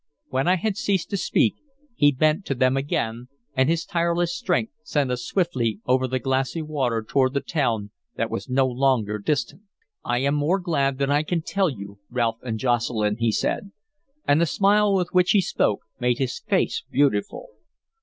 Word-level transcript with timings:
When 0.29 0.47
I 0.47 0.55
had 0.55 0.77
ceased 0.77 1.11
to 1.11 1.15
speak 1.17 1.57
he 1.93 2.11
bent 2.11 2.43
to 2.47 2.55
them 2.55 2.75
again, 2.75 3.27
and 3.53 3.69
his 3.69 3.85
tireless 3.85 4.35
strength 4.35 4.73
sent 4.81 5.11
us 5.11 5.23
swiftly 5.23 5.79
over 5.85 6.07
the 6.07 6.17
glassy 6.17 6.63
water 6.63 7.05
toward 7.07 7.35
the 7.35 7.39
town 7.39 7.91
that 8.15 8.31
was 8.31 8.49
no 8.49 8.65
longer 8.65 9.19
distant. 9.19 9.61
"I 10.03 10.17
am 10.17 10.33
more 10.33 10.57
glad 10.59 10.97
than 10.97 11.11
I 11.11 11.21
can 11.21 11.43
tell 11.43 11.69
you, 11.69 11.99
Ralph 12.09 12.39
and 12.41 12.57
Jocelyn," 12.57 13.17
he 13.17 13.31
said, 13.31 13.71
and 14.27 14.41
the 14.41 14.47
smile 14.47 14.95
with 14.95 15.09
which 15.11 15.33
he 15.33 15.41
spoke 15.41 15.81
made 15.99 16.17
his 16.17 16.39
face 16.39 16.81
beautiful. 16.89 17.49